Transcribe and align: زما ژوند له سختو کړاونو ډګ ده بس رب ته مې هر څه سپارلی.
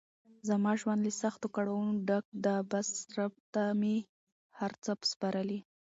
زما 0.47 0.71
ژوند 0.81 1.01
له 1.05 1.11
سختو 1.21 1.47
کړاونو 1.55 1.93
ډګ 2.07 2.25
ده 2.45 2.55
بس 2.71 2.89
رب 3.17 3.33
ته 3.53 3.63
مې 3.79 3.95
هر 4.59 4.71
څه 4.83 4.91
سپارلی. 5.11 5.59